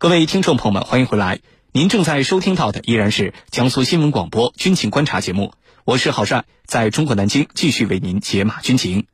[0.00, 1.40] 各位听众朋友们，欢迎回来。
[1.72, 9.08] 您正在收听到的依然是江苏新闻广播军情观察节目，我是郝帅，在中国南京继续为您解码军情。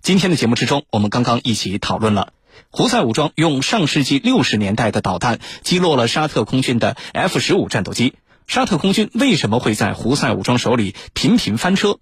[0.00, 2.32] 今天的节目之中，我们刚刚一起讨论了
[2.70, 8.14] 胡塞武装用上世纪六十年代的导弹击落了沙特空军的 F 十五战斗机，
[8.46, 11.98] 沙特空军为什么会在胡塞武装手里频频翻车？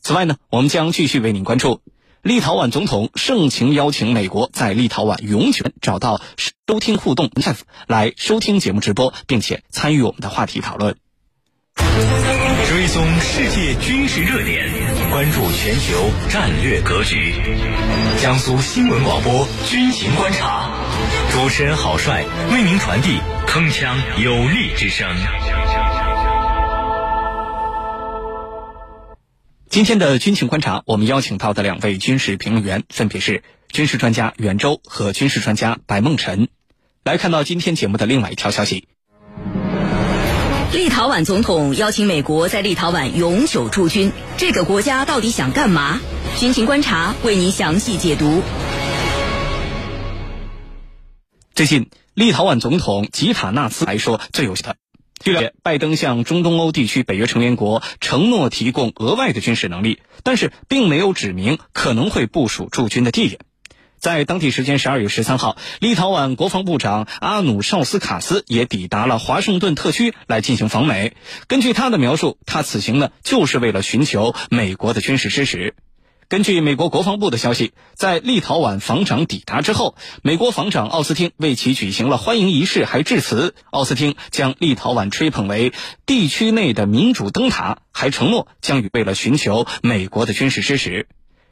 [0.00, 1.82] 此外呢，我们将继续为您关注。
[2.22, 7.28] 立陶宛总统盛情邀请美国在立陶宛永久找到收听互动
[7.88, 10.94] 来收听节目直播，并且参与我们的话题讨论。
[11.74, 14.70] 追踪世界军事热点，
[15.10, 17.34] 关注全球战略格局。
[18.20, 20.70] 江苏新闻广播军情观察，
[21.32, 25.08] 主持人郝帅为您传递铿锵有力之声。
[29.72, 36.48] 今天的军情观察，我们邀请到的两位军事评论员分别是军事专家袁周和军事专家白梦辰。
[37.04, 38.86] 来看到今天节目的另外一条消息：
[40.74, 46.02] 立陶宛总统邀请美国在立陶宛永久驻军，这个国家到底想干嘛？
[46.36, 48.42] 军情观察为您详细解读。
[51.54, 54.76] 最近，立陶宛总统吉塔纳斯来说最有的。
[55.22, 63.40] 据了解，拜登向中东欧地区北约成员国承诺提供额外的军事能力，但是并没有指明可能会部署驻军的地点。
[63.98, 71.14] 在当地时间十二月十三号，立陶宛国防部长阿努绍斯卡斯也抵达了华盛顿特区来进行访美。
[71.46, 75.76] 根据他的描述，他此行呢就是为了寻求美国的军事支持。
[76.32, 83.54] 根据美国国防部的消息，在立陶宛防长抵达之后，美国防长奥斯汀为其举行了欢迎仪式，还致辞。
[83.70, 85.74] 奥斯汀将立陶宛吹捧为
[86.06, 91.06] 地区内的民主灯塔，还承诺将与为了寻求美国的军事支持。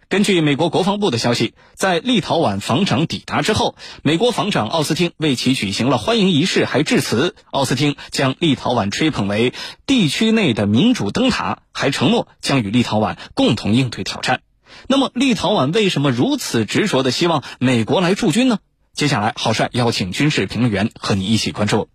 [0.08, 7.34] 根据美国国防部的消息，在立陶宛防长抵达之后，美国防长奥斯汀为其举行了欢迎仪式，还致辞。
[7.50, 9.52] 奥斯汀将立陶宛吹捧为
[9.84, 14.40] 地区内的民主灯塔，还承诺将与立陶宛共同应对挑战。
[14.88, 18.58] 那么，立陶宛为什么如此执着的希望美国来驻军呢？
[18.92, 21.88] 接下来，郝帅邀请军事评论员和你一起关注。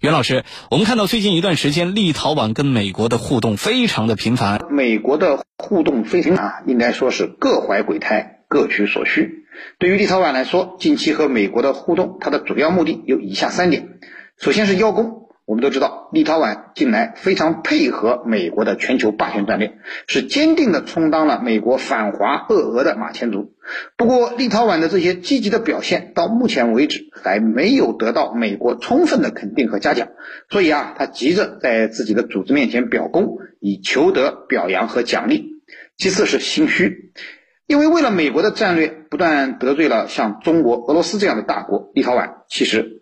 [0.00, 4.60] 袁老师，我们看到最近一段时间，立陶宛跟美国的互动非常的频繁。
[4.70, 9.44] 美国的互动非常啊，应该说是各怀鬼胎，各取所需。
[9.78, 13.98] 对于立陶宛来说，近期和美国的互动，它的主要目的有以下三点：
[14.38, 15.28] 首先是邀功。
[15.50, 23.52] 我们都知道，立陶宛近来非常配合美国的全球霸权战略，是坚定的充当了美国反华遏俄的马前卒。
[23.96, 30.06] 不过，立陶宛的这些积极的表现，到目前为止还没有得到美国充分的肯定和嘉奖，
[30.48, 35.64] 所以啊，他急着在自己的组织面前表功，以求得表扬和奖励。
[35.96, 37.10] 其次是心虚，
[37.66, 42.98] 因为为了美国的战略，不断得罪了像中国、俄罗斯这样的大国，立陶宛其实。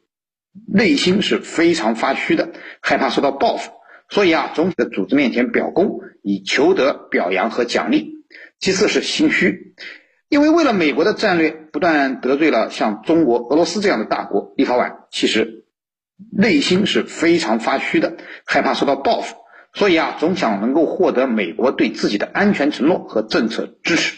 [0.67, 2.51] 内心是非常发虚的，
[2.81, 3.73] 害怕受到报复，
[4.09, 8.25] 所以啊，总体的组织面前表功，以求得表扬和奖励。
[8.59, 9.75] 其次是心虚，
[10.29, 15.65] 因为为了美国的战略，不断得罪了像中国、俄罗斯这样的大国，立陶宛其实
[16.33, 19.37] 内心是非常发虚的，害怕受到报复，
[19.73, 24.17] 所以啊，总想能够获得美国对自己的安全承诺和政策支持，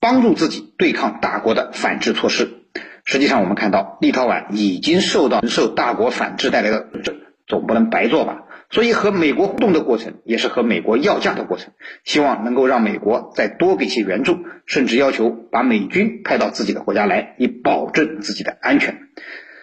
[0.00, 2.63] 帮助自己对抗大国的反制措施。
[3.04, 7.14] 实际上，我们看到立陶宛已经受到受大国反制带来的，这
[7.46, 8.42] 总不能白做吧？
[8.70, 18.98] 所以和美国互动的过程，也是和美国要价的过程，希望能够让美国再多给些援助，甚至要求把美军派到自己的国家来，以保证自己的安全。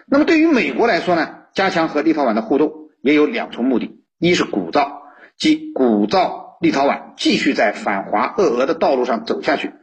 [0.05, 2.71] 那么对于美国来说呢，加强和立陶宛的互动
[3.01, 4.87] 也有两重目的：一是鼓噪，
[5.35, 9.73] 即鼓噪立陶宛继续在反华遏俄的道路上走下去。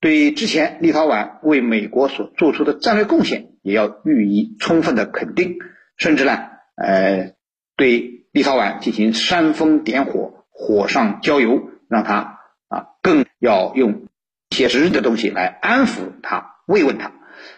[0.00, 5.56] 对之前立陶宛为美国所做出的战略贡献，也要予以充分的肯定，
[5.96, 6.38] 甚至呢，
[6.76, 7.32] 呃，
[7.76, 14.06] 对立陶宛进行煽风点火、火上浇油，让他啊更要用
[14.50, 17.12] 写实的东西来安抚他、慰问他。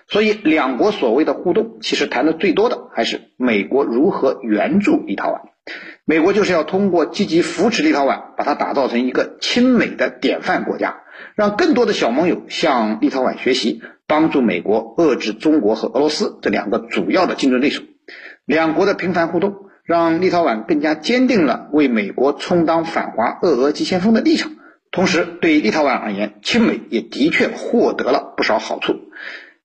[0.08, 5.40] 所以，两国所谓的互动，其实谈的最多的还是美国如何援助立陶宛。
[6.04, 11.02] 美国就是要通过积极扶持立陶宛，把它打造成一个亲美的典范国家。
[11.34, 17.82] 让更多的小盟友向立陶宛学习，帮助美国遏制中国和俄罗斯这两个主要的竞争对手。
[18.44, 19.54] 两国的频繁互动，
[19.84, 24.52] 让立陶宛更加坚定了为美国充当反华俄俄急先锋的立场。
[24.90, 28.94] 同时，对立陶宛而言，亲美也的确获得了不少好处。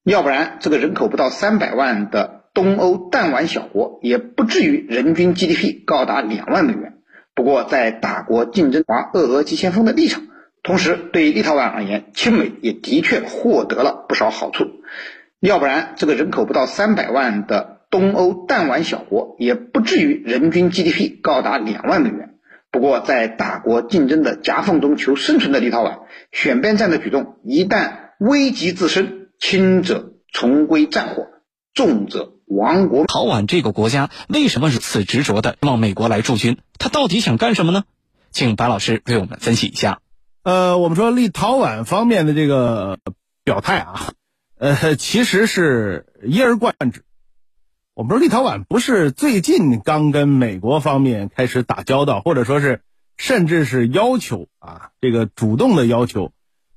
[0.04, 6.96] 要不然，这个人口不到三百万的东欧弹丸小国，也不至于人均 GDP 高达两万美元。
[7.34, 10.24] 不过，在大国竞争华俄俄急先锋的立场。
[10.64, 14.66] 同时，对立陶宛而言，亲美也的确获得了不少好处。
[15.42, 22.36] 要不然，这个人口不到三百万的东欧弹丸小国，也不至于人均 GDP 高达两万美元。
[22.72, 26.00] 不过，在大国竞争的夹缝中求生存的立陶宛，
[26.32, 31.28] 选边站的举动一旦危及自身，轻者重归战火，
[31.74, 33.06] 重者亡国。
[33.06, 36.58] 陶宛这个国家为什么如此执着的望美国来驻军？
[36.80, 37.84] 他到底想干什么呢？
[38.32, 40.00] 请白老师为我们分析一下。
[40.44, 43.00] 呃，我们说立陶宛方面的这个
[43.46, 44.12] 表态啊，
[44.58, 47.06] 呃，其实是一而贯之。
[47.94, 52.82] 我们说立陶宛不是最近刚跟美国方面开始打交道，或者说是
[53.16, 56.34] 甚至是要求啊，这个主动的要求，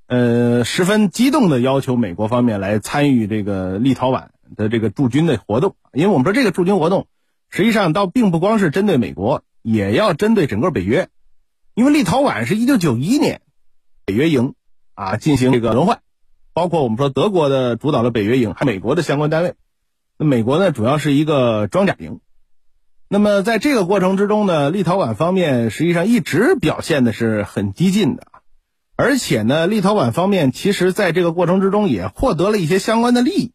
[0.06, 5.74] 呃，十分激动的要求美国方面来参与这个立陶宛的这个驻军的活动。
[5.92, 7.08] 因为我们说这个驻军活动，
[7.50, 11.08] 实际上倒并不光是针对美国，也要针对整个北约，
[11.74, 13.40] 因为立陶宛是一九九一年。
[14.06, 14.54] 北约营
[14.94, 15.98] 啊，进行这个轮换，
[16.54, 19.54] 包括我们说德国的主导的北约营，还美国的相关单位。
[20.16, 22.20] 那美国呢，主要是一个装甲营。
[23.08, 28.28] 那么在这个过程之中呢，立陶宛方面实际上一直表现的是很激进的，
[28.94, 33.52] 而且呢，立陶宛方面其实在这个过程之中也获得了一些相关的利益。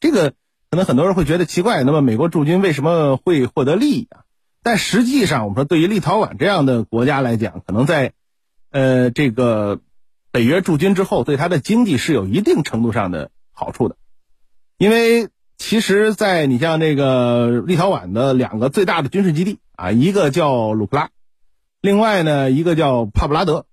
[0.00, 0.34] 这个
[0.70, 4.24] 可能很多人会觉得奇怪，那么美国驻军为什么会获得利益啊？
[4.62, 8.12] 但实际上，我们说对于立陶宛这样的国家来讲，可能在
[8.70, 9.80] 呃这个。
[10.34, 13.94] 北约驻军之后，对它的经济是有一定程度上的好处的，
[14.78, 15.28] 因为
[15.58, 21.10] 其实，在你像这个立陶宛的两个最大的军事基地啊，一个叫鲁克拉，
[21.80, 23.66] 另外呢一个叫帕布拉德，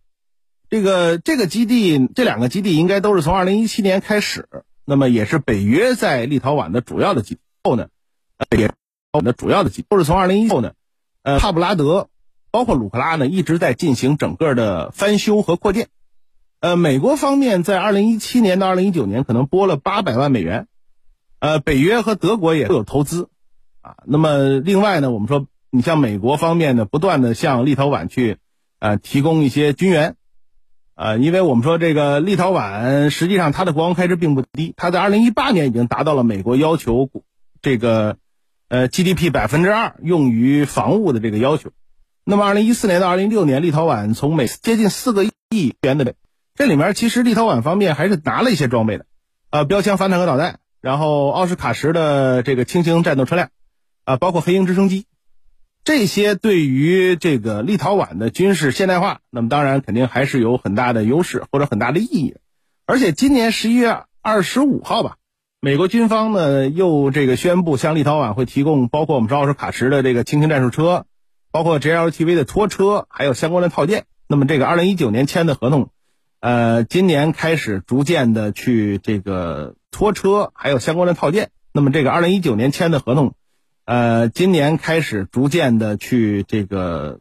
[0.69, 4.47] 这个这个基地这两个基地应该都是从二零一七年开始，
[4.85, 7.41] 那么也是北约在立陶宛的主要的基地。
[7.63, 7.87] 后呢，
[8.37, 8.71] 呃也
[9.23, 10.73] 的主要的基地都是从二零一后呢，
[11.23, 12.09] 呃帕布拉德
[12.51, 15.87] 包括鲁克拉呢一直在进行整个的翻修和扩建。
[16.61, 20.67] 呃，美国方面在二零一七年到二零一九年可能拨了八百万美元，
[21.39, 23.29] 呃，北约和德国也都有投资，
[23.81, 28.37] 啊，那么另外呢，我们说你像美国方面呢，不断的向立陶宛去，
[28.77, 30.15] 呃，提供一些军援，
[30.93, 37.09] 呃，因为我们说这个立陶宛实际上它的国防开支并不低，它在二零一八年已经达到了美国要求
[37.63, 38.17] 这个，
[38.69, 41.71] 呃，GDP 百分之二用于防务的这个要求，
[42.23, 46.13] 那么二零一四年到二零一六年，立陶宛从每接近四个亿元的。
[46.55, 49.05] 这里面其实立陶宛方面还是拿了一些装备的，
[49.49, 53.49] 呃，标枪反坦克导弹，然后奥什卡什的这个轻型战斗车辆，
[54.03, 55.05] 啊，包括黑鹰直升机，
[55.83, 62.35] 这些对于这个立陶宛的军事现代化，那么当然肯定还是有很大的优势或者很大的意义。
[62.85, 65.15] 而且今年十一月二十五号吧，
[65.61, 71.05] 美国军方呢又这个宣布向立陶宛会提供包括我们说奥什卡什的这个轻型战术车，
[71.51, 74.05] 包括 JLTV 的拖车，还有相关的套件。
[74.27, 75.89] 那么这个二零一九年签的合同。
[76.41, 81.51] 呃，今年开始逐渐的去这个拖车，还有相关的套件。
[81.71, 83.35] 那么这个二零一九年签的合同，
[83.85, 87.19] 呃，今年开始逐渐的去这个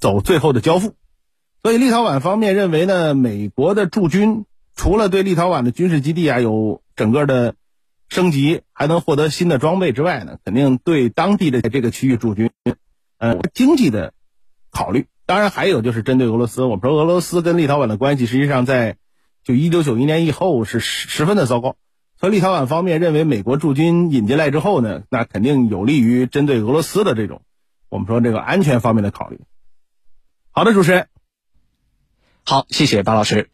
[0.00, 0.96] 走最后的交付。
[1.62, 4.44] 所以立陶宛方面认为呢，美国的驻军
[4.74, 7.54] 除了对立陶宛的军事基地啊有整个的
[8.08, 12.50] 升级，还能获得新的装备之外呢，肯定对当地的这个区域驻军，
[13.18, 14.14] 呃，经济的
[14.72, 15.06] 考虑。
[15.28, 18.96] 当然，还有就是针对俄罗斯，我们说俄罗斯跟立陶宛的关系，实际上在
[19.44, 21.76] 就一九九一年以后是十十分的糟糕。
[22.18, 27.42] 所以立陶宛方面认为，美国驻军引进来之后呢，那肯定有利于针对俄罗斯的这种
[27.90, 29.38] 我们说这个安全方面的考虑。
[30.50, 31.08] 好的，主持人，
[32.46, 33.50] 好，谢谢巴老师。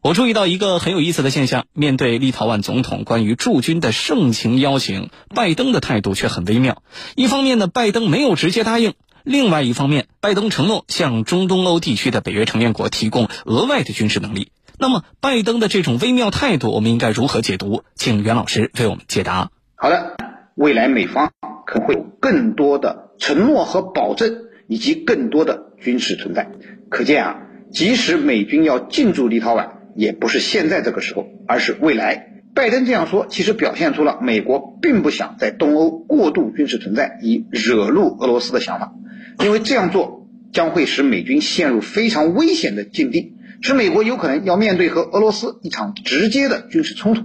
[0.00, 6.82] 我注意到一个很有意思的现象：面对立陶宛总统关于驻军的盛情邀请，拜登的态度却很微妙。
[7.16, 8.94] 一方面呢，拜登没有直接答应。
[9.28, 14.52] 另外一方面，拜登承诺向中东欧地区的北约成员国提供额外的军事能力。
[14.78, 17.82] 那么，拜登的这种微妙态度，我们应该如何解读？
[17.94, 19.50] 请袁老师为我们解答。
[19.74, 20.16] 好的，
[20.54, 21.30] 未来美方
[21.66, 24.34] 可能会有更多的承诺和保证，
[24.66, 26.50] 以及更多的军事存在。
[26.88, 27.36] 可见啊，
[27.70, 32.32] 即使美军要进驻立陶宛，也不是现在这个时候，而是未来。
[32.54, 38.94] 拜登这样说，其实表现出了美国并不想在东欧过度军事存在，以惹怒俄罗斯的想法。
[39.42, 47.22] 因为这样做将会使美军陷入非常危险的境地，使美国有可能要面对和俄罗斯一场直接的军事冲突。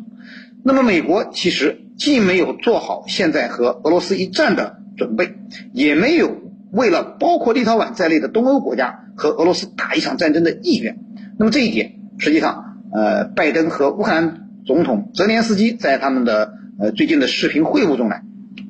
[0.63, 5.35] 那么，美国其实既没有做好现在和俄罗斯一战的准备，
[5.73, 6.41] 也没有
[6.71, 10.99] 为了包括立陶宛在内的东欧国家和俄罗斯打一场战争的意愿。
[11.37, 18.15] 那么这一点，实际上，呃，拜登和乌克兰总统泽连斯基在他们的呃最近的视频会晤中呢，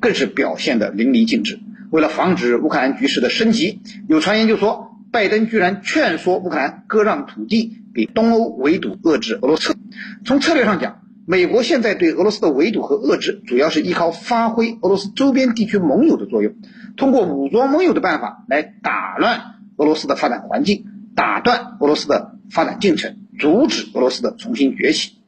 [0.00, 1.60] 更是表现的淋漓尽致。
[1.94, 9.76] 为了防止乌克兰局势的升级，有传言就说拜登居然劝说乌克兰割让土地给东欧围堵，遏制俄罗斯。
[10.24, 16.56] 从策略上讲，美国现在对俄罗斯的围堵和遏制，主要是依靠发挥俄罗斯周边地区盟友的作用，
[16.96, 25.20] 通过武装盟友的办法来打乱俄罗斯的发展环境，打断俄罗斯的发展进程，阻止俄罗斯的重新崛起，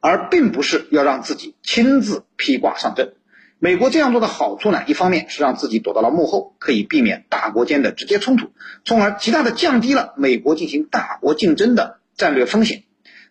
[0.00, 3.12] 而并不是要让自己亲自披挂上阵。
[3.60, 8.52] 美国这样做的好处呢，一方面是让自己躲到了幕后，可以避免大国间的直接冲突，
[8.84, 12.84] 从而极大的降低了美国进行大国竞争的战略风险。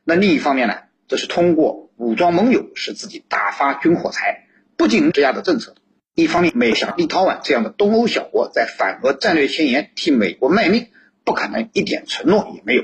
[0.04, 0.76] 那另一方面呢，
[1.08, 5.76] 则是通过武装盟友使自己大发军火财，不仅这样的政策。
[6.14, 10.88] 一方面，美像立陶宛这样的东欧小国在反俄战略前沿替美国卖命，
[11.24, 12.84] 不可能一点承诺也没有。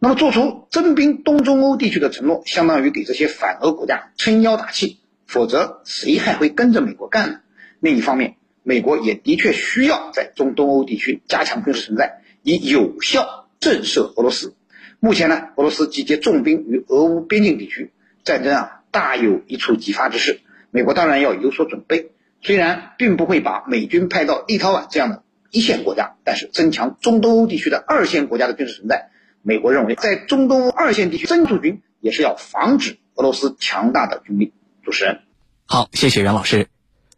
[0.00, 5.00] 那么，做出征兵东中欧地区的承诺，相当于给这些反俄国家撑腰打气。
[5.28, 7.40] 否则，谁还会跟着美国干呢？
[7.80, 14.54] 另一方面，美国也的确需要在中东欧地区加强军事存在，以有效震慑俄罗斯。
[15.00, 17.92] 目前呢，俄罗斯集结重兵于俄乌边境地区，
[18.24, 20.40] 战争啊大有一触即发之势。
[20.70, 29.10] 美国当然要有所准备，虽然并不会把美军派到立陶宛这样的一线国家，但是增强中东欧地区的二线国家的军事存在。
[29.42, 34.54] 美国认为，在中东欧二线地区增驻军，也是要防止俄罗斯强大的军力。
[34.88, 35.20] 主持人，
[35.66, 36.68] 好，谢谢袁老师。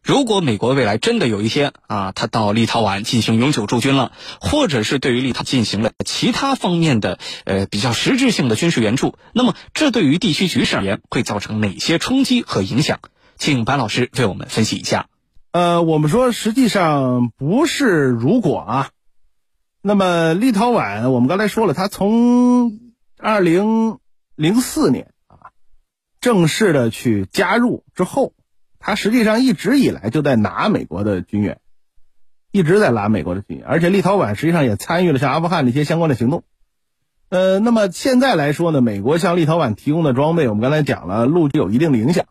[0.03, 4.11] 如果美国未来真的有一天啊，他到立陶宛进行永久驻军了，
[4.41, 12.99] 或者是对于立陶进行了其他方面的呃比较实质性的军事援助，那么这对于地区局势而言会造成哪些冲击和影响？
[13.39, 15.07] 请白老师为我们分析一下。
[15.53, 18.91] 呃，我们说实际上不是如果啊，
[19.81, 22.81] 那么立陶宛我们刚才说了，它从
[23.17, 23.99] 二零
[24.35, 25.13] 零四年。
[26.21, 28.35] 正式的去加入之后，
[28.79, 31.61] 他实际上一直以来就在拿美国的军援，
[32.53, 36.45] 一直在拿美国的军援，而且立陶宛实际上也参与了像阿富汗的一些相关的行动。
[37.31, 42.27] 呃，那么现在来说呢，美国向立陶宛提供的装备，我们刚才讲了，陆具有一定的影响。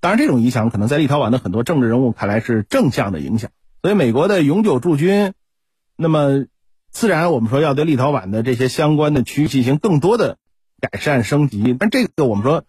[0.00, 3.50] 当然，这种影响可能在立陶宛的很多政治人物看来是正向的影响。
[3.80, 5.32] 所以，美国的永久驻军，
[5.96, 6.44] 那么
[6.90, 10.36] 自然我们说要对立陶宛的这些相关的区域进行更多的
[10.80, 11.74] 改善升级。
[11.78, 12.64] 但这个我们说。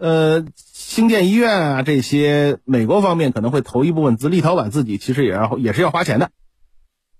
[0.00, 6.30] 呃，兴建医院啊，这些美国方面可能会投一部分资，立陶宛自己其实也要也是要花钱的。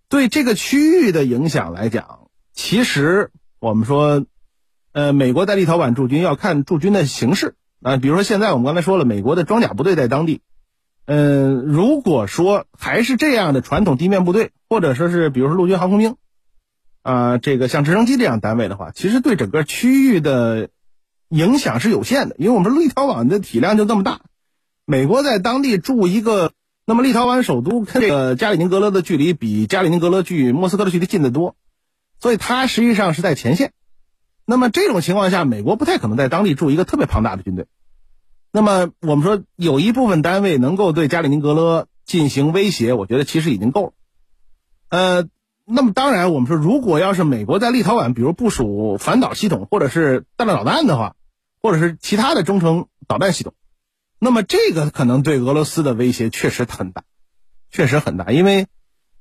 [0.08, 4.24] 对这个区域的影响来讲，其实我们说，
[4.92, 7.98] 呃，美国在立陶宛驻军要看驻军的形式啊。
[7.98, 10.40] 比如说现在我们刚才说了，美国的装甲部队在当地，
[11.04, 16.16] 嗯，如果说还是这样的传统地面部队，或者说是比如说陆军航空兵，
[17.02, 20.70] 啊，这个像直升机这样单位的话，其实对整个区域的。
[21.30, 24.20] 影响是有限的，因为我们说立陶宛的体量就这么大，
[24.84, 26.52] 美国在当地驻一个，
[26.84, 31.56] 那么立陶宛首都跟这个加里宁格勒的距离比加里宁格勒距莫斯科的距离近得多，
[32.20, 33.72] 所以它实际上是在前线。
[34.44, 37.66] 那么这种情况下，美国不太可能在当地驻一个特别庞大的军队。
[38.52, 43.92] 那么我们说有一部分单位能够对加里宁格勒进行威胁，我觉得其实已经够了。
[44.90, 45.28] 呃。
[45.72, 51.14] 那么当然，我们说，如果要是美国在立陶宛，比如部署反导系统或者是弹道导弹的话，
[51.62, 53.54] 或者是其他的中程导弹系统，
[54.18, 57.04] 那么这个可能对俄罗斯的威胁确实很大，
[57.70, 58.30] 确实很大。
[58.32, 58.66] 因为，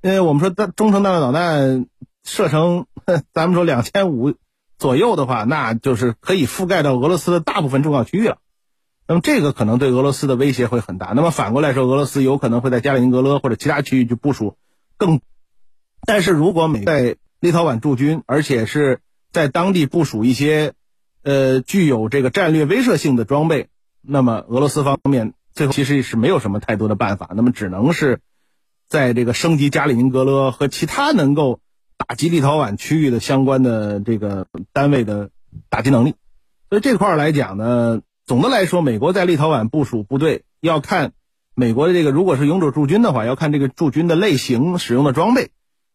[0.02, 1.88] 呃，我们说的中程弹道导弹
[2.24, 2.86] 射程，
[3.34, 4.36] 咱们说两千五
[4.78, 8.38] 左右的话，那就是可以覆盖到俄罗斯的大部分重要区域了。
[9.08, 11.14] 那么这个可能对俄罗斯的威胁会很大。
[11.16, 14.58] 那么反过来说，俄罗斯有可能会在加里宁格勒或者其他区域去部署
[14.98, 15.20] 更。
[16.06, 20.74] 但是如果美在立陶宛驻军，而且是在当地部署一些，
[21.30, 23.68] 呃，具有这个战略威慑性的装备，
[24.02, 28.20] 那么俄罗斯方面最后其实是没有什么太多的办法，那么只能是
[28.88, 31.60] 在这个升级加里宁格勒和其他能够
[31.98, 35.30] 打击立陶宛区域的相关的这个单位的
[35.70, 36.16] 打击能力。
[36.68, 41.12] 所以这块来讲呢，总的来说，美国在立陶宛部署部队要看
[41.54, 45.52] 美国的这个，如果是勇者驻军的话，要看这个驻军的类型、使用的装备。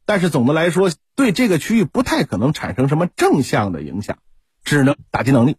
[0.07, 4.19] 但是总的来说，对这个区域不太可能产生什么正向的影响，
[4.65, 5.57] 只能打击能力。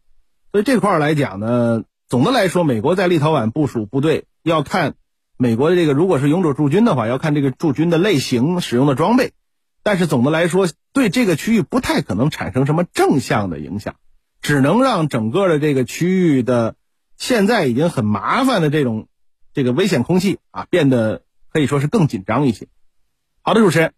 [0.52, 4.96] 所以这块来讲呢，总的来说，美国在立陶宛部署部队要看
[5.38, 9.34] 美国的这个，如果是勇者驻军的话，要看这个驻军的类型、使用的装备。
[9.84, 13.96] 但是总的来说，对这个区域不太可能产生什么正向的影响，
[14.42, 16.76] 只能让整个的这个区域的
[17.18, 19.08] 现在已经很麻烦的这种
[19.54, 21.22] 这个危险空气啊，变得
[21.52, 22.68] 可以说是更紧张一些。
[23.42, 23.94] 好的，主持人。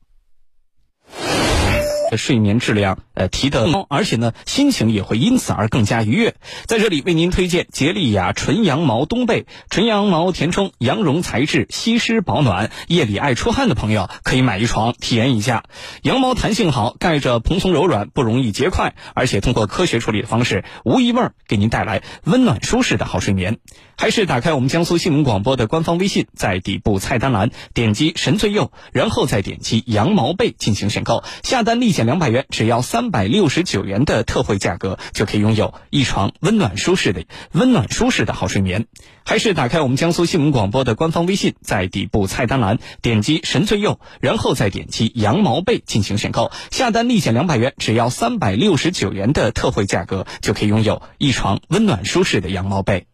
[2.15, 6.35] 睡眠质量呃提得高，而且呢心情也会因此而更加愉悦。
[6.65, 15.63] 在这里为您推荐洁丽雅纯羊毛冬被，纯羊毛填充，羊绒材质，吸湿保暖，夜里爱出汗的朋友可以买一床体验一下。
[16.03, 23.57] 羊毛弹性好，盖着蓬松柔软，不容易结块，而且通过科学处理的方式，无异味，给您带来温暖舒适的好睡眠。
[23.99, 38.85] 还是打开我们江苏新闻广播的官方微信，在底部菜单栏点击神最右，然后再点击羊毛被进行选购，下单立减两百元，只要三百六十九元的特惠价格，就可以拥有一床温暖舒适的温暖舒适的好睡眠。
[39.25, 53.07] 还是打开我们江苏新闻广播的官方微信，在底部菜单栏点击神最右，然后再点击羊毛被进行选购，下单立减两百元，只要三百六十九元的特惠价格，就可以拥有一床温暖舒适的羊毛被。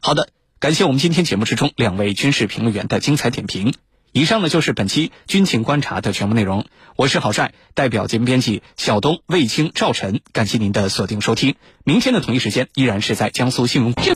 [0.00, 0.28] 好的，
[0.60, 3.74] 感谢我们今天节目之中两位军事评论员的精彩点评。
[4.14, 6.66] 以上呢就是本期军情观察的全部内容。
[6.96, 11.54] 我是郝帅，代表节目编辑小东、卫青、赵晨，感谢您的锁定收听。
[11.82, 13.94] 明天的同一时间依然是在江苏新闻。